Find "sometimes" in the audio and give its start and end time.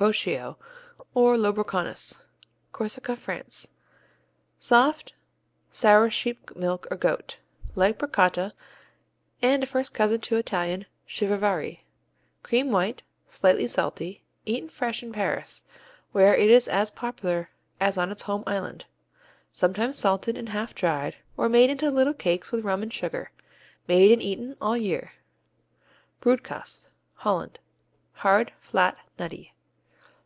19.52-19.98